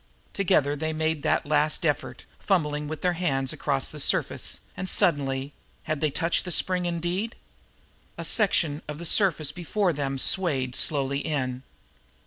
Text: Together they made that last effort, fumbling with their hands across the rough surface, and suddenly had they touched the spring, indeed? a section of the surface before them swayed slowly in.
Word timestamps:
Together 0.33 0.75
they 0.75 0.91
made 0.93 1.21
that 1.21 1.45
last 1.45 1.85
effort, 1.85 2.25
fumbling 2.39 2.87
with 2.87 3.03
their 3.03 3.13
hands 3.13 3.53
across 3.53 3.87
the 3.87 3.97
rough 3.97 4.01
surface, 4.03 4.59
and 4.75 4.89
suddenly 4.89 5.53
had 5.83 6.01
they 6.01 6.09
touched 6.09 6.43
the 6.43 6.51
spring, 6.51 6.87
indeed? 6.87 7.35
a 8.17 8.25
section 8.25 8.81
of 8.87 8.97
the 8.97 9.05
surface 9.05 9.51
before 9.51 9.93
them 9.93 10.17
swayed 10.17 10.73
slowly 10.75 11.19
in. 11.19 11.61